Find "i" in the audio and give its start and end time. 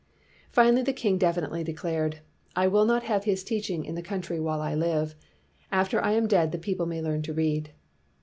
2.55-2.65, 4.59-4.73, 6.03-6.13